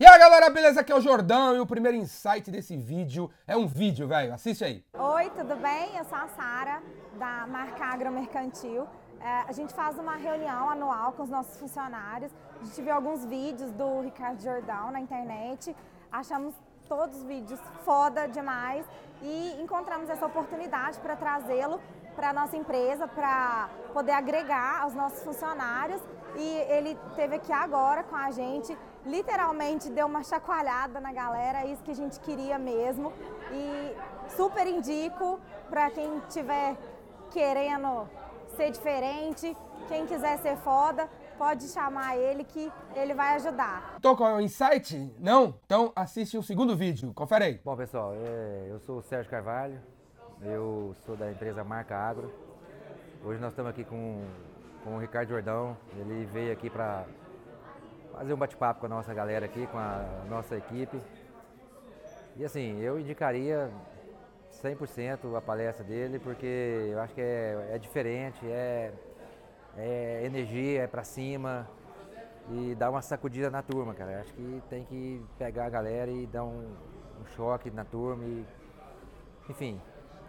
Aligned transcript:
E 0.00 0.06
aí 0.06 0.18
galera, 0.18 0.48
beleza? 0.48 0.80
Aqui 0.80 0.90
é 0.90 0.96
o 0.96 1.00
Jordão 1.02 1.54
e 1.54 1.60
o 1.60 1.66
primeiro 1.66 1.94
insight 1.94 2.50
desse 2.50 2.74
vídeo 2.74 3.30
é 3.46 3.54
um 3.54 3.66
vídeo, 3.66 4.08
velho. 4.08 4.32
Assiste 4.32 4.64
aí. 4.64 4.82
Oi, 4.94 5.28
tudo 5.36 5.54
bem? 5.56 5.94
Eu 5.94 6.04
sou 6.06 6.16
a 6.16 6.26
Sara, 6.28 6.82
da 7.18 7.46
marca 7.46 7.84
Agromercantil. 7.84 8.88
É, 9.20 9.44
a 9.46 9.52
gente 9.52 9.74
faz 9.74 9.98
uma 9.98 10.16
reunião 10.16 10.70
anual 10.70 11.12
com 11.12 11.22
os 11.22 11.28
nossos 11.28 11.54
funcionários. 11.58 12.32
A 12.62 12.64
gente 12.64 12.80
viu 12.80 12.94
alguns 12.94 13.26
vídeos 13.26 13.72
do 13.72 14.00
Ricardo 14.00 14.40
Jordão 14.42 14.90
na 14.90 15.00
internet. 15.00 15.76
Achamos 16.10 16.54
todos 16.88 17.18
os 17.18 17.24
vídeos 17.24 17.60
foda 17.84 18.26
demais 18.26 18.86
e 19.20 19.60
encontramos 19.60 20.08
essa 20.08 20.24
oportunidade 20.24 20.98
para 21.00 21.14
trazê-lo 21.14 21.78
para 22.16 22.30
a 22.30 22.32
nossa 22.32 22.56
empresa, 22.56 23.06
para 23.06 23.68
poder 23.92 24.12
agregar 24.12 24.80
aos 24.80 24.94
nossos 24.94 25.22
funcionários. 25.22 26.00
E 26.36 26.48
ele 26.70 26.98
teve 27.14 27.36
aqui 27.36 27.52
agora 27.52 28.02
com 28.02 28.16
a 28.16 28.30
gente, 28.30 28.76
literalmente 29.04 29.90
deu 29.90 30.06
uma 30.06 30.22
chacoalhada 30.22 31.00
na 31.00 31.12
galera, 31.12 31.62
é 31.62 31.68
isso 31.68 31.82
que 31.82 31.90
a 31.90 31.94
gente 31.94 32.18
queria 32.20 32.58
mesmo. 32.58 33.12
E 33.52 33.96
super 34.36 34.66
indico 34.66 35.40
para 35.68 35.90
quem 35.90 36.18
estiver 36.18 36.76
querendo 37.30 38.08
ser 38.56 38.70
diferente, 38.70 39.56
quem 39.88 40.06
quiser 40.06 40.38
ser 40.38 40.56
foda, 40.58 41.08
pode 41.38 41.68
chamar 41.68 42.16
ele 42.16 42.44
que 42.44 42.70
ele 42.94 43.14
vai 43.14 43.36
ajudar. 43.36 43.98
Tô 44.02 44.16
com 44.16 44.24
o 44.24 44.40
insight? 44.40 45.12
Não? 45.18 45.54
Então 45.64 45.92
assiste 45.96 46.36
o 46.36 46.40
um 46.40 46.42
segundo 46.42 46.76
vídeo, 46.76 47.12
confere 47.14 47.44
aí. 47.44 47.60
Bom 47.64 47.76
pessoal, 47.76 48.12
é, 48.14 48.66
eu 48.68 48.78
sou 48.80 48.98
o 48.98 49.02
Sérgio 49.02 49.30
Carvalho, 49.30 49.80
eu 50.42 50.94
sou 51.06 51.16
da 51.16 51.30
empresa 51.30 51.64
Marca 51.64 51.96
Agro. 51.96 52.32
Hoje 53.24 53.40
nós 53.40 53.50
estamos 53.52 53.70
aqui 53.70 53.84
com, 53.84 54.22
com 54.84 54.96
o 54.96 54.98
Ricardo 54.98 55.28
Jordão, 55.28 55.76
ele 55.96 56.26
veio 56.26 56.52
aqui 56.52 56.68
para 56.68 57.04
fazer 58.12 58.34
um 58.34 58.36
bate-papo 58.36 58.80
com 58.80 58.86
a 58.86 58.88
nossa 58.88 59.12
galera 59.14 59.46
aqui, 59.46 59.66
com 59.66 59.78
a 59.78 60.24
nossa 60.28 60.56
equipe. 60.56 61.00
E 62.36 62.44
assim, 62.44 62.78
eu 62.80 62.98
indicaria 62.98 63.70
100% 64.62 65.36
a 65.36 65.40
palestra 65.40 65.84
dele, 65.84 66.18
porque 66.18 66.88
eu 66.90 67.00
acho 67.00 67.14
que 67.14 67.20
é, 67.20 67.70
é 67.72 67.78
diferente, 67.78 68.38
é, 68.46 68.92
é 69.76 70.22
energia, 70.24 70.82
é 70.82 70.86
para 70.86 71.04
cima 71.04 71.68
e 72.50 72.74
dá 72.74 72.90
uma 72.90 73.02
sacudida 73.02 73.50
na 73.50 73.62
turma, 73.62 73.94
cara. 73.94 74.12
Eu 74.12 74.20
acho 74.20 74.32
que 74.32 74.62
tem 74.68 74.84
que 74.84 75.24
pegar 75.38 75.66
a 75.66 75.70
galera 75.70 76.10
e 76.10 76.26
dar 76.26 76.44
um, 76.44 76.74
um 77.20 77.26
choque 77.36 77.70
na 77.70 77.84
turma 77.84 78.24
e, 78.24 78.44
enfim, 79.48 79.80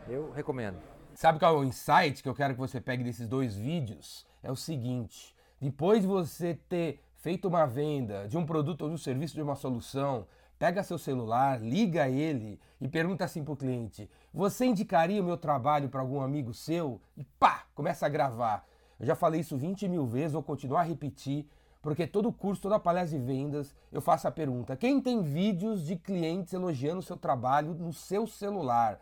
eu 0.08 0.32
recomendo. 0.32 0.78
Sabe 1.14 1.40
qual 1.40 1.56
é 1.56 1.60
o 1.60 1.64
insight 1.64 2.22
que 2.24 2.30
eu 2.30 2.36
quero 2.36 2.54
que 2.54 2.60
você 2.60 2.80
pegue 2.80 3.04
desses 3.04 3.28
dois 3.28 3.56
vídeos? 3.56 4.26
É 4.42 4.52
o 4.52 4.56
seguinte: 4.56 5.36
depois 5.60 6.02
de 6.02 6.08
você 6.08 6.56
ter 6.70 7.04
feito 7.22 7.48
uma 7.48 7.66
venda 7.66 8.28
de 8.28 8.38
um 8.38 8.46
produto 8.46 8.82
ou 8.82 8.90
de 8.90 8.96
um 8.96 8.98
serviço 8.98 9.36
de 9.36 9.42
uma 9.42 9.56
solução, 9.56 10.26
pega 10.58 10.84
seu 10.84 10.98
celular, 10.98 11.62
liga 11.62 12.10
ele 12.10 12.60
e 12.80 12.88
pergunta 12.88 13.24
assim 13.24 13.44
pro 13.44 13.56
cliente: 13.56 14.10
"Você 14.34 14.66
indicaria 14.66 15.22
o 15.22 15.26
meu 15.26 15.38
trabalho 15.38 15.88
para 15.88 16.02
algum 16.02 16.20
amigo 16.20 16.54
seu?" 16.54 17.00
E 17.16 17.24
pá, 17.24 17.66
começa 17.74 18.06
a 18.06 18.10
gravar. 18.10 18.68
Eu 19.00 19.06
já 19.06 19.16
falei 19.16 19.42
isso 19.42 19.58
20 19.58 19.88
mil 19.88 20.06
vezes, 20.06 20.34
vou 20.34 20.44
continuar 20.44 20.82
a 20.82 20.84
repetir, 20.84 21.48
porque 21.82 22.06
todo 22.06 22.32
curso, 22.32 22.62
toda 22.62 22.80
palestra 22.80 23.18
de 23.18 23.26
vendas, 23.26 23.76
eu 23.92 24.02
faço 24.02 24.28
a 24.28 24.32
pergunta: 24.32 24.76
quem 24.76 25.00
tem 25.00 25.22
vídeos 25.22 25.86
de 25.86 25.96
clientes 25.96 26.54
elogiando 26.54 27.00
o 27.00 27.04
seu 27.04 27.18
trabalho 27.18 27.76
no 27.76 27.94
seu 27.94 28.26
celular? 28.26 29.00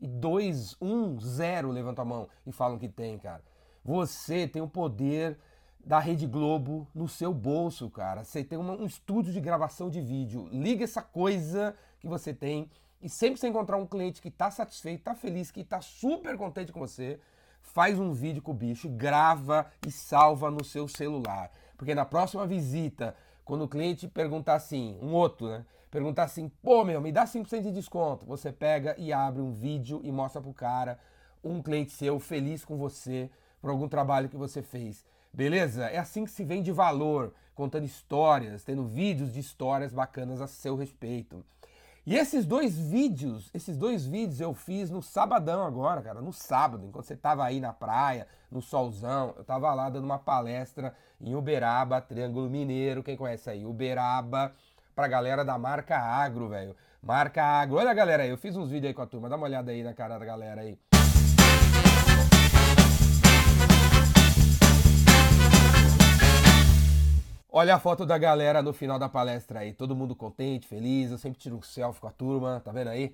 E 0.00 0.06
dois, 0.06 0.76
um, 0.80 1.18
zero 1.20 1.70
levantam 1.70 2.02
a 2.02 2.08
mão 2.08 2.28
e 2.46 2.52
falam 2.52 2.78
que 2.78 2.88
tem, 2.88 3.18
cara. 3.18 3.42
Você 3.84 4.46
tem 4.46 4.62
o 4.62 4.68
poder 4.68 5.38
da 5.84 5.98
Rede 5.98 6.26
Globo 6.26 6.86
no 6.94 7.08
seu 7.08 7.32
bolso, 7.32 7.88
cara. 7.88 8.24
Você 8.24 8.44
tem 8.44 8.58
uma, 8.58 8.74
um 8.74 8.86
estúdio 8.86 9.32
de 9.32 9.40
gravação 9.40 9.88
de 9.88 10.00
vídeo. 10.00 10.48
Liga 10.52 10.84
essa 10.84 11.02
coisa 11.02 11.74
que 11.98 12.06
você 12.06 12.34
tem 12.34 12.70
e 13.00 13.08
sempre 13.08 13.38
você 13.40 13.48
encontrar 13.48 13.76
um 13.76 13.86
cliente 13.86 14.20
que 14.20 14.28
está 14.28 14.50
satisfeito, 14.50 14.98
está 14.98 15.14
feliz, 15.14 15.50
que 15.50 15.60
está 15.60 15.80
super 15.80 16.36
contente 16.36 16.72
com 16.72 16.80
você, 16.80 17.20
faz 17.60 17.98
um 17.98 18.12
vídeo 18.12 18.42
com 18.42 18.50
o 18.50 18.54
bicho, 18.54 18.88
grava 18.88 19.66
e 19.86 19.90
salva 19.90 20.50
no 20.50 20.64
seu 20.64 20.88
celular. 20.88 21.50
Porque 21.76 21.94
na 21.94 22.04
próxima 22.04 22.46
visita, 22.46 23.14
quando 23.44 23.62
o 23.62 23.68
cliente 23.68 24.08
perguntar 24.08 24.54
assim, 24.54 24.98
um 25.00 25.12
outro, 25.12 25.48
né? 25.48 25.64
Perguntar 25.90 26.24
assim, 26.24 26.50
pô 26.62 26.84
meu, 26.84 27.00
me 27.00 27.12
dá 27.12 27.24
5% 27.24 27.62
de 27.62 27.72
desconto. 27.72 28.26
Você 28.26 28.52
pega 28.52 28.94
e 28.98 29.12
abre 29.12 29.40
um 29.40 29.52
vídeo 29.52 30.00
e 30.02 30.10
mostra 30.10 30.42
pro 30.42 30.52
cara, 30.52 30.98
um 31.42 31.62
cliente 31.62 31.92
seu 31.92 32.18
feliz 32.18 32.64
com 32.64 32.76
você 32.76 33.30
por 33.60 33.70
algum 33.70 33.88
trabalho 33.88 34.28
que 34.28 34.36
você 34.36 34.60
fez. 34.60 35.04
Beleza? 35.32 35.86
É 35.86 35.98
assim 35.98 36.24
que 36.24 36.30
se 36.30 36.44
vende 36.44 36.72
valor, 36.72 37.32
contando 37.54 37.84
histórias, 37.84 38.64
tendo 38.64 38.84
vídeos 38.84 39.32
de 39.32 39.40
histórias 39.40 39.92
bacanas 39.92 40.40
a 40.40 40.46
seu 40.46 40.76
respeito. 40.76 41.44
E 42.06 42.16
esses 42.16 42.46
dois 42.46 42.78
vídeos, 42.78 43.50
esses 43.52 43.76
dois 43.76 44.06
vídeos 44.06 44.40
eu 44.40 44.54
fiz 44.54 44.88
no 44.88 45.02
sabadão 45.02 45.66
agora, 45.66 46.00
cara, 46.00 46.22
no 46.22 46.32
sábado, 46.32 46.86
enquanto 46.86 47.04
você 47.04 47.14
tava 47.14 47.44
aí 47.44 47.60
na 47.60 47.72
praia, 47.72 48.26
no 48.50 48.62
solzão, 48.62 49.34
eu 49.36 49.44
tava 49.44 49.74
lá 49.74 49.90
dando 49.90 50.04
uma 50.04 50.18
palestra 50.18 50.94
em 51.20 51.34
Uberaba, 51.34 52.00
Triângulo 52.00 52.48
Mineiro, 52.48 53.02
quem 53.02 53.14
conhece 53.14 53.50
aí? 53.50 53.66
Uberaba, 53.66 54.54
pra 54.96 55.06
galera 55.06 55.44
da 55.44 55.58
marca 55.58 55.98
Agro, 55.98 56.48
velho. 56.48 56.74
Marca 57.02 57.44
Agro. 57.44 57.76
Olha, 57.76 57.92
galera 57.92 58.22
aí, 58.22 58.30
eu 58.30 58.38
fiz 58.38 58.56
uns 58.56 58.70
vídeos 58.70 58.88
aí 58.88 58.94
com 58.94 59.02
a 59.02 59.06
turma, 59.06 59.28
dá 59.28 59.36
uma 59.36 59.44
olhada 59.44 59.70
aí 59.70 59.82
na 59.82 59.92
cara 59.92 60.18
da 60.18 60.24
galera 60.24 60.62
aí. 60.62 60.78
Olha 67.60 67.74
a 67.74 67.78
foto 67.80 68.06
da 68.06 68.16
galera 68.16 68.62
no 68.62 68.72
final 68.72 69.00
da 69.00 69.08
palestra 69.08 69.58
aí, 69.58 69.72
todo 69.72 69.96
mundo 69.96 70.14
contente, 70.14 70.68
feliz, 70.68 71.10
eu 71.10 71.18
sempre 71.18 71.40
tiro 71.40 71.56
um 71.56 71.60
selfie 71.60 72.00
com 72.00 72.06
a 72.06 72.12
turma, 72.12 72.62
tá 72.64 72.70
vendo 72.70 72.86
aí? 72.86 73.12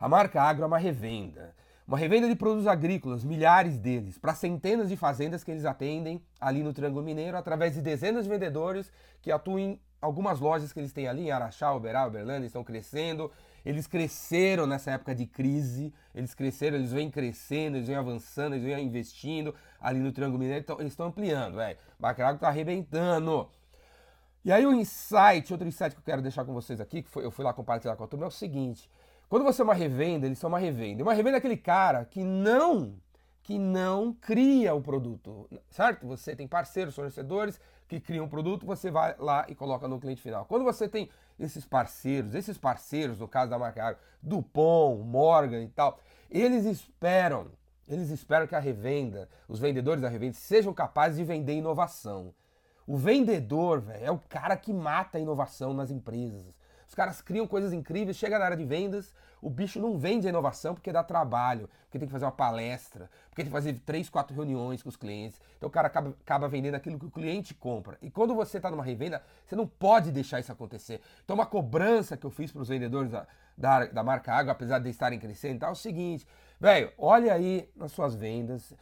A 0.00 0.08
marca 0.08 0.42
Agro 0.42 0.64
é 0.64 0.66
uma 0.66 0.78
revenda, 0.78 1.54
uma 1.86 1.96
revenda 1.96 2.26
de 2.26 2.34
produtos 2.34 2.66
agrícolas, 2.66 3.22
milhares 3.22 3.78
deles, 3.78 4.18
para 4.18 4.34
centenas 4.34 4.88
de 4.88 4.96
fazendas 4.96 5.44
que 5.44 5.50
eles 5.52 5.64
atendem 5.64 6.20
ali 6.40 6.60
no 6.64 6.72
Triângulo 6.72 7.04
Mineiro, 7.04 7.36
através 7.36 7.74
de 7.74 7.82
dezenas 7.82 8.24
de 8.24 8.30
vendedores 8.30 8.90
que 9.22 9.30
atuam 9.30 9.60
em 9.60 9.80
algumas 10.02 10.40
lojas 10.40 10.72
que 10.72 10.80
eles 10.80 10.92
têm 10.92 11.06
ali 11.06 11.28
em 11.28 11.30
Araxá, 11.30 11.72
Uberá, 11.72 12.04
Uberlândia, 12.04 12.48
estão 12.48 12.64
crescendo. 12.64 13.30
Eles 13.64 13.86
cresceram 13.86 14.66
nessa 14.66 14.90
época 14.90 15.14
de 15.14 15.24
crise, 15.24 15.94
eles 16.12 16.34
cresceram, 16.34 16.78
eles 16.78 16.90
vêm 16.90 17.08
crescendo, 17.08 17.76
eles 17.76 17.86
vêm 17.86 17.96
avançando, 17.96 18.54
eles 18.54 18.66
vêm 18.66 18.84
investindo 18.84 19.54
ali 19.80 20.00
no 20.00 20.10
Triângulo 20.10 20.40
Mineiro, 20.40 20.64
então, 20.64 20.80
eles 20.80 20.94
estão 20.94 21.06
ampliando, 21.06 21.54
velho. 21.54 21.78
Marca 21.96 22.26
Agro 22.26 22.40
tá 22.40 22.48
arrebentando. 22.48 23.48
E 24.44 24.52
aí 24.52 24.66
o 24.66 24.72
insight, 24.74 25.50
outro 25.52 25.66
insight 25.66 25.94
que 25.94 26.00
eu 26.00 26.04
quero 26.04 26.20
deixar 26.20 26.44
com 26.44 26.52
vocês 26.52 26.78
aqui, 26.78 27.02
que 27.02 27.08
foi, 27.08 27.24
eu 27.24 27.30
fui 27.30 27.42
lá 27.42 27.54
compartilhar 27.54 27.96
com 27.96 28.04
a 28.04 28.06
turma, 28.06 28.26
é 28.26 28.28
o 28.28 28.30
seguinte. 28.30 28.90
Quando 29.26 29.42
você 29.42 29.62
é 29.62 29.64
uma 29.64 29.72
revenda, 29.72 30.26
eles 30.26 30.38
são 30.38 30.48
uma 30.48 30.58
revenda. 30.58 31.02
Uma 31.02 31.14
revenda 31.14 31.36
é 31.36 31.38
aquele 31.38 31.56
cara 31.56 32.04
que 32.04 32.22
não, 32.22 32.94
que 33.42 33.58
não 33.58 34.12
cria 34.12 34.74
o 34.74 34.82
produto, 34.82 35.48
certo? 35.70 36.06
Você 36.06 36.36
tem 36.36 36.46
parceiros, 36.46 36.94
fornecedores 36.94 37.58
que 37.88 37.98
criam 37.98 38.26
o 38.26 38.28
produto, 38.28 38.66
você 38.66 38.90
vai 38.90 39.14
lá 39.18 39.46
e 39.48 39.54
coloca 39.54 39.88
no 39.88 39.98
cliente 39.98 40.20
final. 40.20 40.44
Quando 40.44 40.62
você 40.62 40.86
tem 40.86 41.08
esses 41.40 41.64
parceiros, 41.64 42.34
esses 42.34 42.58
parceiros, 42.58 43.18
no 43.18 43.26
caso 43.26 43.50
da 43.50 43.58
marca 43.58 43.98
Dupont, 44.22 45.02
Morgan 45.02 45.62
e 45.62 45.68
tal, 45.68 45.98
eles 46.30 46.66
esperam, 46.66 47.46
eles 47.88 48.10
esperam 48.10 48.46
que 48.46 48.54
a 48.54 48.60
revenda, 48.60 49.26
os 49.48 49.58
vendedores 49.58 50.02
da 50.02 50.08
revenda 50.08 50.34
sejam 50.34 50.74
capazes 50.74 51.16
de 51.16 51.24
vender 51.24 51.54
inovação. 51.54 52.34
O 52.86 52.96
vendedor, 52.96 53.80
velho, 53.80 54.04
é 54.04 54.10
o 54.10 54.18
cara 54.18 54.56
que 54.56 54.72
mata 54.72 55.18
a 55.18 55.20
inovação 55.20 55.72
nas 55.72 55.90
empresas. 55.90 56.44
Os 56.86 56.94
caras 56.94 57.20
criam 57.20 57.46
coisas 57.46 57.72
incríveis, 57.72 58.16
chega 58.16 58.38
na 58.38 58.44
área 58.44 58.56
de 58.56 58.64
vendas, 58.64 59.14
o 59.40 59.50
bicho 59.50 59.80
não 59.80 59.98
vende 59.98 60.26
a 60.26 60.30
inovação 60.30 60.74
porque 60.74 60.92
dá 60.92 61.02
trabalho, 61.02 61.68
porque 61.84 61.98
tem 61.98 62.06
que 62.06 62.12
fazer 62.12 62.24
uma 62.24 62.32
palestra, 62.32 63.10
porque 63.28 63.42
tem 63.42 63.46
que 63.46 63.50
fazer 63.50 63.78
três, 63.80 64.08
quatro 64.08 64.34
reuniões 64.34 64.82
com 64.82 64.88
os 64.88 64.96
clientes. 64.96 65.40
Então 65.56 65.68
o 65.68 65.72
cara 65.72 65.88
acaba, 65.88 66.14
acaba 66.20 66.48
vendendo 66.48 66.74
aquilo 66.74 66.98
que 66.98 67.06
o 67.06 67.10
cliente 67.10 67.54
compra. 67.54 67.98
E 68.00 68.10
quando 68.10 68.34
você 68.34 68.58
está 68.58 68.70
numa 68.70 68.84
revenda, 68.84 69.22
você 69.44 69.56
não 69.56 69.66
pode 69.66 70.10
deixar 70.12 70.40
isso 70.40 70.52
acontecer. 70.52 71.00
Então 71.24 71.34
uma 71.34 71.46
cobrança 71.46 72.16
que 72.16 72.24
eu 72.24 72.30
fiz 72.30 72.52
para 72.52 72.62
os 72.62 72.68
vendedores 72.68 73.10
da, 73.10 73.26
da, 73.56 73.86
da 73.86 74.02
marca 74.02 74.32
Água, 74.32 74.52
apesar 74.52 74.78
de 74.78 74.88
estarem 74.88 75.18
crescendo, 75.18 75.60
tá, 75.60 75.68
é 75.68 75.70
o 75.70 75.74
seguinte, 75.74 76.26
velho, 76.60 76.92
olha 76.96 77.32
aí 77.32 77.68
nas 77.76 77.92
suas 77.92 78.14
vendas, 78.14 78.72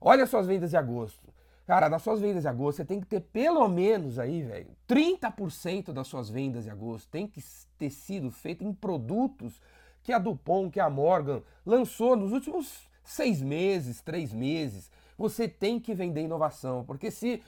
olha 0.00 0.24
as 0.24 0.30
suas 0.30 0.46
vendas 0.46 0.70
de 0.70 0.76
agosto. 0.76 1.32
Cara, 1.66 1.88
nas 1.88 2.02
suas 2.02 2.20
vendas 2.20 2.42
de 2.42 2.48
agosto, 2.48 2.78
você 2.78 2.84
tem 2.84 3.00
que 3.00 3.06
ter 3.06 3.20
pelo 3.20 3.66
menos 3.68 4.18
aí, 4.18 4.42
velho, 4.42 4.70
30% 4.88 5.92
das 5.92 6.08
suas 6.08 6.28
vendas 6.28 6.64
de 6.64 6.70
agosto 6.70 7.08
tem 7.08 7.26
que 7.26 7.42
ter 7.78 7.90
sido 7.90 8.30
feito 8.30 8.64
em 8.64 8.72
produtos 8.72 9.60
que 10.02 10.12
a 10.12 10.18
Dupont, 10.18 10.70
que 10.70 10.80
a 10.80 10.90
Morgan 10.90 11.42
lançou 11.64 12.16
nos 12.16 12.32
últimos 12.32 12.90
seis 13.04 13.40
meses, 13.40 14.00
três 14.00 14.32
meses. 14.32 14.90
Você 15.16 15.46
tem 15.46 15.78
que 15.78 15.94
vender 15.94 16.22
inovação, 16.22 16.84
porque 16.84 17.10
se 17.10 17.40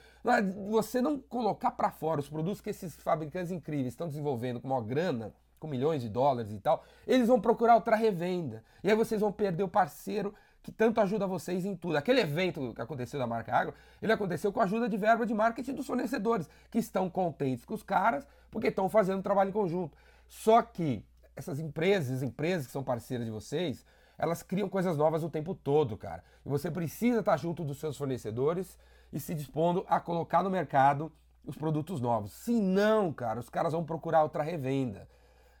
você 0.69 1.01
não 1.01 1.19
colocar 1.19 1.71
para 1.71 1.91
fora 1.91 2.21
os 2.21 2.29
produtos 2.29 2.61
que 2.61 2.69
esses 2.69 2.95
fabricantes 2.95 3.51
incríveis 3.51 3.87
estão 3.87 4.07
desenvolvendo 4.07 4.61
com 4.61 4.67
uma 4.67 4.81
grana, 4.81 5.33
com 5.59 5.67
milhões 5.67 6.01
de 6.01 6.07
dólares 6.07 6.51
e 6.53 6.59
tal, 6.59 6.83
eles 7.05 7.27
vão 7.27 7.41
procurar 7.41 7.75
outra 7.75 7.95
revenda. 7.95 8.63
E 8.83 8.89
aí 8.89 8.95
vocês 8.95 9.19
vão 9.19 9.31
perder 9.31 9.63
o 9.63 9.67
parceiro 9.67 10.33
que 10.65 10.71
tanto 10.71 10.99
ajuda 10.99 11.27
vocês 11.27 11.63
em 11.63 11.75
tudo. 11.75 11.95
Aquele 11.95 12.21
evento 12.21 12.73
que 12.73 12.81
aconteceu 12.81 13.19
da 13.19 13.27
marca 13.27 13.55
Agro, 13.55 13.75
ele 14.01 14.11
aconteceu 14.11 14.51
com 14.51 14.59
a 14.59 14.63
ajuda 14.63 14.89
de 14.89 14.97
verba 14.97 15.23
de 15.23 15.31
marketing 15.31 15.75
dos 15.75 15.85
fornecedores, 15.85 16.49
que 16.71 16.79
estão 16.79 17.07
contentes 17.07 17.63
com 17.63 17.75
os 17.75 17.83
caras, 17.83 18.27
porque 18.49 18.69
estão 18.69 18.89
fazendo 18.89 19.21
trabalho 19.21 19.49
em 19.49 19.53
conjunto. 19.53 19.95
Só 20.27 20.63
que 20.63 21.05
essas 21.35 21.59
empresas, 21.59 22.23
empresas 22.23 22.65
que 22.65 22.71
são 22.71 22.83
parceiras 22.83 23.27
de 23.27 23.31
vocês, 23.31 23.85
elas 24.17 24.41
criam 24.41 24.67
coisas 24.67 24.97
novas 24.97 25.23
o 25.23 25.29
tempo 25.29 25.53
todo, 25.53 25.95
cara. 25.95 26.23
E 26.43 26.49
você 26.49 26.71
precisa 26.71 27.19
estar 27.19 27.37
junto 27.37 27.63
dos 27.63 27.79
seus 27.79 27.95
fornecedores 27.95 28.79
e 29.13 29.19
se 29.19 29.35
dispondo 29.35 29.85
a 29.87 29.99
colocar 29.99 30.41
no 30.41 30.49
mercado 30.49 31.11
os 31.45 31.55
produtos 31.55 32.01
novos. 32.01 32.31
Se 32.31 32.59
não, 32.59 33.13
cara, 33.13 33.39
os 33.39 33.51
caras 33.51 33.73
vão 33.73 33.83
procurar 33.83 34.23
outra 34.23 34.41
revenda. 34.41 35.07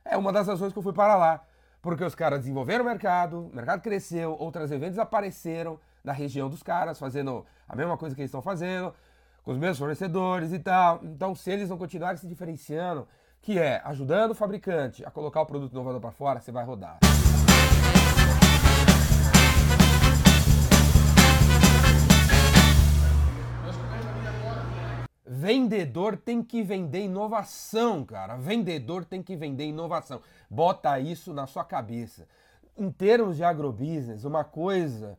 É 0.03 0.17
uma 0.17 0.33
das 0.33 0.47
razões 0.47 0.73
que 0.73 0.79
eu 0.79 0.83
fui 0.83 0.93
para 0.93 1.15
lá. 1.15 1.45
Porque 1.85 2.03
os 2.03 2.15
caras 2.15 2.39
desenvolveram 2.39 2.83
o 2.83 2.87
mercado, 2.87 3.41
o 3.41 3.55
mercado 3.55 3.79
cresceu, 3.79 4.35
outras 4.39 4.71
revendas 4.71 4.97
apareceram 4.97 5.79
na 6.03 6.11
região 6.11 6.49
dos 6.49 6.63
caras, 6.63 6.97
fazendo 6.97 7.45
a 7.69 7.75
mesma 7.75 7.95
coisa 7.95 8.15
que 8.15 8.21
eles 8.21 8.29
estão 8.29 8.41
fazendo, 8.41 8.91
com 9.43 9.51
os 9.51 9.57
mesmos 9.59 9.77
fornecedores 9.77 10.51
e 10.51 10.57
tal. 10.57 10.99
Então, 11.03 11.35
se 11.35 11.51
eles 11.51 11.69
não 11.69 11.77
continuarem 11.77 12.17
se 12.17 12.27
diferenciando, 12.27 13.07
que 13.39 13.59
é 13.59 13.83
ajudando 13.85 14.31
o 14.31 14.33
fabricante 14.33 15.05
a 15.05 15.11
colocar 15.11 15.41
o 15.41 15.45
produto 15.45 15.73
inovador 15.73 16.01
para 16.01 16.11
fora, 16.11 16.39
você 16.39 16.51
vai 16.51 16.65
rodar. 16.65 16.97
Vendedor 25.27 26.17
tem 26.17 26.43
que 26.43 26.61
vender 26.61 27.01
inovação, 27.03 28.05
cara. 28.05 28.37
Vendedor 28.37 29.03
tem 29.03 29.23
que 29.23 29.35
vender 29.35 29.65
inovação. 29.65 30.21
Bota 30.49 30.99
isso 30.99 31.33
na 31.33 31.47
sua 31.47 31.63
cabeça. 31.63 32.27
Em 32.77 32.91
termos 32.91 33.37
de 33.37 33.43
agrobusiness, 33.43 34.23
uma 34.23 34.43
coisa 34.43 35.17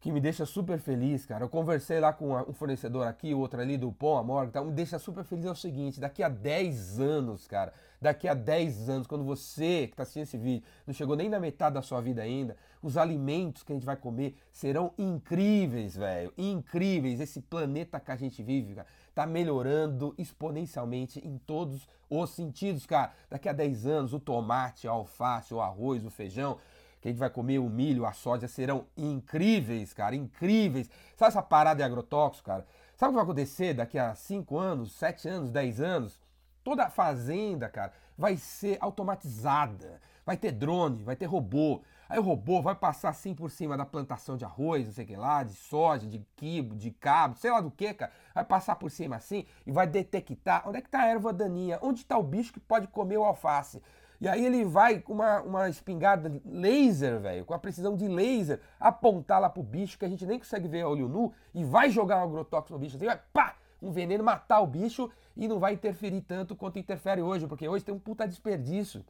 que 0.00 0.10
me 0.10 0.20
deixa 0.20 0.46
super 0.46 0.78
feliz, 0.78 1.26
cara. 1.26 1.44
Eu 1.44 1.48
conversei 1.48 2.00
lá 2.00 2.12
com 2.12 2.34
um 2.34 2.52
fornecedor 2.54 3.06
aqui, 3.06 3.34
outro 3.34 3.60
ali 3.60 3.76
do 3.76 3.92
Pão, 3.92 4.38
a 4.38 4.46
tá? 4.46 4.64
me 4.64 4.72
deixa 4.72 4.98
super 4.98 5.22
feliz 5.24 5.44
é 5.44 5.50
o 5.50 5.54
seguinte, 5.54 6.00
daqui 6.00 6.22
a 6.22 6.28
10 6.28 6.98
anos, 6.98 7.46
cara, 7.46 7.72
daqui 8.00 8.26
a 8.26 8.32
10 8.32 8.88
anos, 8.88 9.06
quando 9.06 9.24
você 9.24 9.86
que 9.86 9.92
está 9.92 10.02
assistindo 10.04 10.22
esse 10.22 10.38
vídeo 10.38 10.66
não 10.86 10.94
chegou 10.94 11.14
nem 11.14 11.28
na 11.28 11.38
metade 11.38 11.74
da 11.74 11.82
sua 11.82 12.00
vida 12.00 12.22
ainda, 12.22 12.56
os 12.82 12.96
alimentos 12.96 13.62
que 13.62 13.72
a 13.72 13.74
gente 13.74 13.84
vai 13.84 13.96
comer 13.96 14.34
serão 14.50 14.94
incríveis, 14.96 15.96
velho. 15.96 16.32
Incríveis. 16.38 17.20
Esse 17.20 17.42
planeta 17.42 18.00
que 18.00 18.10
a 18.10 18.16
gente 18.16 18.42
vive, 18.42 18.74
cara, 18.74 18.86
tá 19.20 19.26
melhorando 19.26 20.14
exponencialmente 20.16 21.20
em 21.22 21.36
todos 21.36 21.86
os 22.08 22.30
sentidos, 22.30 22.86
cara. 22.86 23.12
Daqui 23.28 23.50
a 23.50 23.52
10 23.52 23.86
anos, 23.86 24.14
o 24.14 24.18
tomate, 24.18 24.88
a 24.88 24.92
alface, 24.92 25.52
o 25.52 25.60
arroz, 25.60 26.02
o 26.06 26.10
feijão, 26.10 26.56
que 27.02 27.08
a 27.08 27.10
gente 27.10 27.20
vai 27.20 27.28
comer, 27.28 27.58
o 27.58 27.68
milho, 27.68 28.06
a 28.06 28.14
soja, 28.14 28.48
serão 28.48 28.86
incríveis, 28.96 29.92
cara, 29.92 30.16
incríveis. 30.16 30.88
Sabe 31.18 31.28
essa 31.28 31.42
parada 31.42 31.76
de 31.76 31.82
agrotóxico, 31.82 32.46
cara? 32.46 32.66
Sabe 32.96 33.10
o 33.10 33.12
que 33.12 33.16
vai 33.16 33.24
acontecer 33.24 33.74
daqui 33.74 33.98
a 33.98 34.14
5 34.14 34.56
anos, 34.56 34.92
7 34.92 35.28
anos, 35.28 35.50
10 35.50 35.80
anos? 35.82 36.18
Toda 36.64 36.84
a 36.84 36.90
fazenda, 36.90 37.68
cara, 37.68 37.92
vai 38.16 38.38
ser 38.38 38.78
automatizada. 38.80 40.00
Vai 40.24 40.38
ter 40.38 40.52
drone, 40.52 41.02
vai 41.02 41.14
ter 41.16 41.26
robô. 41.26 41.82
Aí 42.10 42.18
o 42.18 42.22
robô 42.22 42.60
vai 42.60 42.74
passar 42.74 43.10
assim 43.10 43.32
por 43.32 43.52
cima 43.52 43.76
da 43.76 43.86
plantação 43.86 44.36
de 44.36 44.44
arroz, 44.44 44.84
não 44.84 44.92
sei 44.92 45.04
o 45.04 45.06
que 45.06 45.14
lá, 45.14 45.44
de 45.44 45.54
soja, 45.54 46.08
de 46.08 46.18
quibo, 46.34 46.74
de 46.74 46.90
cabo, 46.90 47.36
sei 47.36 47.52
lá 47.52 47.60
do 47.60 47.70
que, 47.70 47.94
cara. 47.94 48.10
Vai 48.34 48.44
passar 48.44 48.74
por 48.74 48.90
cima 48.90 49.14
assim 49.14 49.46
e 49.64 49.70
vai 49.70 49.86
detectar 49.86 50.68
onde 50.68 50.78
é 50.78 50.80
que 50.80 50.90
tá 50.90 51.02
a 51.02 51.06
erva 51.06 51.32
daninha, 51.32 51.78
onde 51.80 52.00
está 52.00 52.18
o 52.18 52.22
bicho 52.24 52.52
que 52.52 52.58
pode 52.58 52.88
comer 52.88 53.16
o 53.16 53.22
alface. 53.22 53.80
E 54.20 54.26
aí 54.26 54.44
ele 54.44 54.64
vai 54.64 54.98
com 54.98 55.12
uma, 55.12 55.40
uma 55.42 55.68
espingarda 55.68 56.32
laser, 56.44 57.20
velho, 57.20 57.44
com 57.44 57.54
a 57.54 57.58
precisão 57.60 57.96
de 57.96 58.08
laser, 58.08 58.60
apontar 58.80 59.40
lá 59.40 59.48
pro 59.48 59.62
bicho 59.62 59.96
que 59.96 60.04
a 60.04 60.08
gente 60.08 60.26
nem 60.26 60.40
consegue 60.40 60.66
ver 60.66 60.80
a 60.80 60.88
olho 60.88 61.08
nu 61.08 61.32
e 61.54 61.64
vai 61.64 61.90
jogar 61.90 62.18
um 62.18 62.24
agrotóxico 62.24 62.72
no 62.72 62.80
bicho 62.80 62.96
assim, 62.96 63.06
vai 63.06 63.20
pá, 63.32 63.54
um 63.80 63.92
veneno 63.92 64.24
matar 64.24 64.60
o 64.62 64.66
bicho 64.66 65.08
e 65.36 65.46
não 65.46 65.60
vai 65.60 65.74
interferir 65.74 66.22
tanto 66.22 66.56
quanto 66.56 66.76
interfere 66.76 67.22
hoje, 67.22 67.46
porque 67.46 67.68
hoje 67.68 67.84
tem 67.84 67.94
um 67.94 68.00
puta 68.00 68.26
desperdício. 68.26 69.04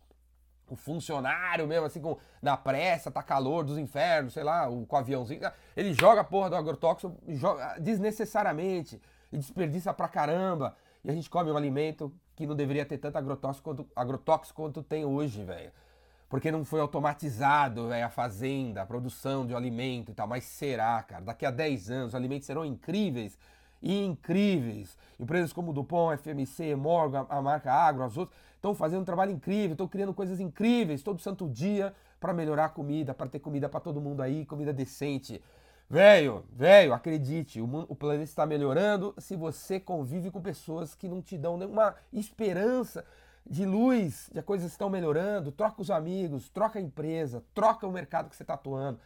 Funcionário 0.77 1.67
mesmo, 1.67 1.87
assim, 1.87 2.01
com, 2.01 2.17
na 2.41 2.57
pressa, 2.57 3.11
tá 3.11 3.23
calor 3.23 3.65
dos 3.65 3.79
infernos, 3.79 4.33
sei 4.33 4.43
lá, 4.43 4.69
o, 4.69 4.87
com 4.87 4.97
aviãozinho. 4.97 5.41
Ele 5.77 5.93
joga 5.93 6.21
a 6.21 6.25
porra 6.25 6.51
do 6.51 6.57
agrotóxico 6.57 7.17
joga, 7.29 7.79
desnecessariamente 7.79 9.01
e 9.33 9.39
desperdiça 9.39 9.93
pra 9.93 10.09
caramba. 10.09 10.77
E 11.05 11.11
a 11.11 11.15
gente 11.15 11.31
come 11.31 11.51
um 11.51 11.57
alimento 11.57 12.13
que 12.37 12.47
não 12.47 12.55
deveria 12.55 12.85
ter 12.85 12.99
tanto 12.99 13.17
agrotóxico 13.17 13.65
quanto, 13.65 13.91
agrotóxico 13.95 14.63
quanto 14.63 14.83
tem 14.83 15.05
hoje, 15.05 15.45
velho. 15.45 15.73
Porque 16.29 16.51
não 16.51 16.65
foi 16.65 16.81
automatizado 16.81 17.89
véio, 17.89 18.07
a 18.07 18.11
fazenda, 18.11 18.83
a 18.83 18.87
produção 18.87 19.47
de 19.47 19.55
alimento 19.55 20.13
e 20.13 20.15
tal. 20.15 20.27
Mas 20.27 20.45
será, 20.45 21.03
cara? 21.03 21.25
Daqui 21.25 21.45
a 21.45 21.51
10 21.51 21.91
anos, 21.91 22.09
os 22.09 22.15
alimentos 22.15 22.47
serão 22.47 22.65
incríveis 22.65 23.37
incríveis. 23.83 24.97
Empresas 25.19 25.53
como 25.53 25.73
Dupont, 25.73 26.21
FMC, 26.21 26.75
Morgan, 26.75 27.27
a 27.29 27.41
marca 27.41 27.73
Agro, 27.73 28.03
as 28.03 28.17
outras, 28.17 28.39
estão 28.55 28.75
fazendo 28.75 29.03
um 29.03 29.05
trabalho 29.05 29.33
incrível, 29.33 29.73
estão 29.73 29.89
criando 29.89 30.13
coisas 30.13 30.39
incríveis 30.39 31.03
todo 31.03 31.21
santo 31.21 31.49
dia 31.49 31.95
para 32.21 32.35
melhorar 32.35 32.67
a 32.67 32.69
comida, 32.69 33.15
para 33.15 33.29
ter 33.29 33.39
comida 33.39 33.69
para 33.69 33.81
todo 33.81 34.01
mundo 34.01 34.21
aí, 34.21 34.45
comida 34.45 34.73
decente. 34.73 35.43
Velho, 35.89 36.45
velho, 36.53 36.93
acredite, 36.93 37.61
o, 37.61 37.67
mundo, 37.67 37.87
o 37.89 37.97
planeta 37.97 38.25
está 38.25 38.47
melhorando 38.47 39.15
se 39.19 39.35
você 39.35 39.81
convive 39.81 40.31
com 40.31 40.41
pessoas 40.41 40.95
que 40.95 41.09
não 41.09 41.21
te 41.21 41.37
dão 41.37 41.57
nenhuma 41.57 41.97
esperança 42.13 43.05
de 43.45 43.65
luz, 43.65 44.31
de 44.33 44.41
coisas 44.43 44.71
estão 44.71 44.89
melhorando. 44.89 45.51
Troca 45.51 45.83
os 45.83 45.91
amigos, 45.91 46.49
troca 46.49 46.79
a 46.79 46.83
empresa, 46.83 47.43
troca 47.53 47.87
o 47.87 47.91
mercado 47.91 48.29
que 48.29 48.37
você 48.37 48.45
está 48.45 48.55
atuando, 48.55 49.01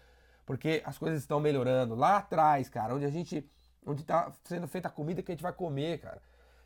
porque 0.44 0.82
as 0.84 0.98
coisas 0.98 1.20
estão 1.20 1.40
melhorando. 1.40 1.94
Lá 1.94 2.18
atrás, 2.18 2.68
cara, 2.68 2.94
onde 2.94 3.06
a 3.06 3.10
gente 3.10 3.48
onde 3.86 4.02
está 4.02 4.32
sendo 4.44 4.66
feita 4.66 4.88
a 4.88 4.90
comida 4.90 5.22
que 5.22 5.30
a 5.30 5.34
gente 5.34 5.42
vai 5.42 5.52
comer, 5.52 5.98
cara. 5.98 6.20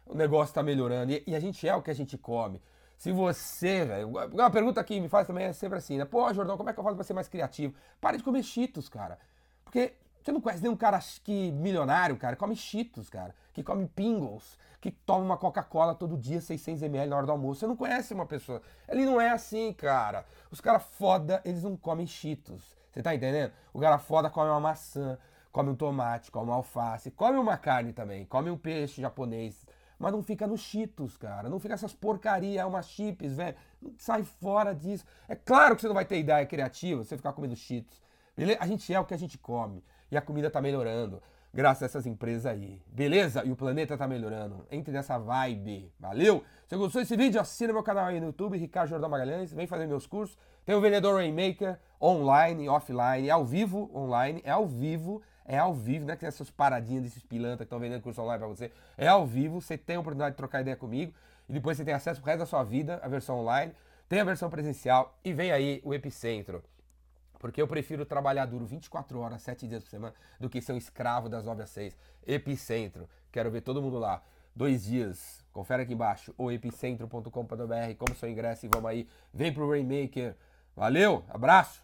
O 0.06 0.14
negócio 0.14 0.50
está 0.50 0.62
melhorando. 0.62 1.12
E, 1.12 1.22
e, 1.26 1.34
a 1.34 1.40
gente 1.40 1.68
é 1.68 1.74
o 1.74 1.82
que 1.82 1.90
a 1.90 1.94
gente 1.94 2.16
come. 2.16 2.62
Se 2.96 3.12
você, 3.12 3.84
velho. 3.84 4.08
Uma 4.08 4.50
pergunta 4.50 4.82
que 4.82 5.00
me 5.00 5.08
faz 5.08 5.26
também 5.26 5.44
é 5.44 5.52
sempre 5.52 5.78
assim, 5.78 5.98
né? 5.98 6.04
Pô, 6.04 6.32
Jordão, 6.32 6.56
como 6.56 6.70
é 6.70 6.72
que 6.72 6.80
eu 6.80 6.84
faço 6.84 6.96
pra 6.96 7.04
ser 7.04 7.12
mais 7.12 7.28
criativo? 7.28 7.74
Pare 8.00 8.16
de 8.16 8.24
comer 8.24 8.42
cheetos, 8.42 8.88
cara. 8.88 9.18
Porque 9.64 9.94
você 10.22 10.32
não 10.32 10.40
conhece 10.40 10.62
nenhum 10.62 10.76
cara 10.76 10.98
que 11.22 11.52
milionário, 11.52 12.16
cara, 12.16 12.36
come 12.36 12.56
cheetos, 12.56 13.08
cara. 13.08 13.34
Que 13.52 13.62
come 13.62 13.86
pingles. 13.86 14.58
Que 14.80 14.90
toma 14.90 15.24
uma 15.24 15.36
Coca-Cola 15.36 15.94
todo 15.94 16.16
dia, 16.16 16.38
600ml 16.38 17.06
na 17.06 17.16
hora 17.16 17.26
do 17.26 17.32
almoço. 17.32 17.60
Você 17.60 17.66
não 17.66 17.76
conhece 17.76 18.14
uma 18.14 18.26
pessoa. 18.26 18.62
Ele 18.88 19.04
não 19.04 19.20
é 19.20 19.30
assim, 19.30 19.72
cara. 19.72 20.24
Os 20.50 20.60
caras 20.60 20.84
foda, 20.92 21.42
eles 21.44 21.64
não 21.64 21.76
comem 21.76 22.06
cheetos. 22.06 22.76
Você 22.90 23.02
tá 23.02 23.14
entendendo? 23.14 23.52
O 23.72 23.80
cara 23.80 23.98
foda 23.98 24.30
come 24.30 24.48
uma 24.48 24.60
maçã 24.60 25.18
come 25.58 25.70
um 25.70 25.74
tomate, 25.74 26.30
come 26.30 26.50
uma 26.50 26.54
alface, 26.54 27.10
come 27.10 27.36
uma 27.36 27.56
carne 27.56 27.92
também, 27.92 28.24
come 28.24 28.48
um 28.48 28.56
peixe 28.56 29.02
japonês, 29.02 29.66
mas 29.98 30.12
não 30.12 30.22
fica 30.22 30.46
nos 30.46 30.60
cheetos, 30.60 31.16
cara. 31.16 31.48
Não 31.48 31.58
fica 31.58 31.74
essas 31.74 31.92
porcaria, 31.92 32.64
umas 32.64 32.88
chips, 32.88 33.38
velho. 33.38 33.56
Sai 33.96 34.22
fora 34.22 34.72
disso. 34.72 35.04
É 35.26 35.34
claro 35.34 35.74
que 35.74 35.82
você 35.82 35.88
não 35.88 35.96
vai 35.96 36.04
ter 36.04 36.16
ideia 36.16 36.46
criativa 36.46 37.02
se 37.02 37.08
você 37.08 37.16
ficar 37.16 37.32
comendo 37.32 37.56
cheetos. 37.56 38.00
Beleza? 38.36 38.60
A 38.62 38.68
gente 38.68 38.94
é 38.94 39.00
o 39.00 39.04
que 39.04 39.14
a 39.14 39.16
gente 39.16 39.36
come. 39.36 39.82
E 40.12 40.16
a 40.16 40.22
comida 40.22 40.48
tá 40.48 40.60
melhorando. 40.60 41.20
Graças 41.52 41.82
a 41.82 41.86
essas 41.86 42.06
empresas 42.06 42.46
aí. 42.46 42.80
Beleza? 42.86 43.44
E 43.44 43.50
o 43.50 43.56
planeta 43.56 43.98
tá 43.98 44.06
melhorando. 44.06 44.64
Entre 44.70 44.92
nessa 44.92 45.18
vibe. 45.18 45.92
Valeu? 45.98 46.44
Se 46.68 46.76
gostou 46.76 47.02
desse 47.02 47.16
vídeo, 47.16 47.40
assina 47.40 47.72
meu 47.72 47.82
canal 47.82 48.06
aí 48.06 48.20
no 48.20 48.26
YouTube, 48.26 48.56
Ricardo 48.56 48.90
Jordão 48.90 49.08
Magalhães. 49.08 49.52
Vem 49.52 49.66
fazer 49.66 49.88
meus 49.88 50.06
cursos. 50.06 50.38
Tem 50.64 50.76
o 50.76 50.80
Vendedor 50.80 51.16
Rainmaker 51.16 51.80
online, 52.00 52.68
offline, 52.68 53.26
é 53.26 53.30
ao 53.30 53.44
vivo, 53.44 53.90
online, 53.92 54.40
é 54.44 54.50
ao 54.50 54.68
vivo 54.68 55.20
é 55.48 55.56
ao 55.56 55.74
vivo, 55.74 56.04
não 56.04 56.12
é 56.12 56.16
que 56.16 56.20
tem 56.20 56.28
essas 56.28 56.50
paradinhas 56.50 57.02
desses 57.02 57.22
pilantras 57.22 57.60
que 57.60 57.64
estão 57.64 57.80
vendendo 57.80 58.02
curso 58.02 58.20
online 58.20 58.38
para 58.38 58.48
você. 58.48 58.70
É 58.98 59.08
ao 59.08 59.26
vivo, 59.26 59.62
você 59.62 59.78
tem 59.78 59.96
a 59.96 60.00
oportunidade 60.00 60.32
de 60.32 60.36
trocar 60.36 60.60
ideia 60.60 60.76
comigo 60.76 61.12
e 61.48 61.52
depois 61.54 61.78
você 61.78 61.84
tem 61.86 61.94
acesso 61.94 62.20
pro 62.20 62.26
resto 62.26 62.40
da 62.40 62.46
sua 62.46 62.62
vida, 62.62 63.00
a 63.02 63.08
versão 63.08 63.38
online, 63.38 63.72
tem 64.10 64.20
a 64.20 64.24
versão 64.24 64.50
presencial 64.50 65.18
e 65.24 65.32
vem 65.32 65.50
aí 65.50 65.80
o 65.82 65.94
Epicentro. 65.94 66.62
Porque 67.38 67.62
eu 67.62 67.66
prefiro 67.66 68.04
trabalhar 68.04 68.44
duro 68.44 68.66
24 68.66 69.18
horas, 69.20 69.40
7 69.40 69.66
dias 69.66 69.82
por 69.82 69.88
semana, 69.88 70.14
do 70.38 70.50
que 70.50 70.60
ser 70.60 70.72
um 70.72 70.76
escravo 70.76 71.30
das 71.30 71.44
9 71.44 71.62
às 71.62 71.70
6. 71.70 71.96
Epicentro. 72.26 73.08
Quero 73.32 73.50
ver 73.50 73.62
todo 73.62 73.80
mundo 73.80 73.98
lá. 73.98 74.22
Dois 74.54 74.84
dias. 74.84 75.42
Confere 75.52 75.84
aqui 75.84 75.94
embaixo. 75.94 76.34
O 76.36 76.50
epicentro.com.br. 76.50 77.94
Como 77.96 78.14
seu 78.16 78.28
ingresso 78.28 78.66
e 78.66 78.68
vamos 78.68 78.90
aí. 78.90 79.08
Vem 79.32 79.52
pro 79.52 79.70
Rainmaker. 79.70 80.36
Valeu, 80.74 81.24
abraço. 81.30 81.82